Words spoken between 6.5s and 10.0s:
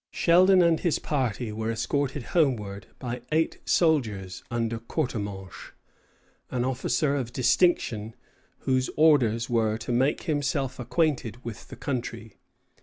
officer of distinction, whose orders were to